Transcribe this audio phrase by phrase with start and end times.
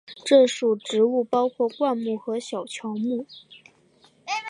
[0.25, 3.27] 这属植物包括灌木和小乔木。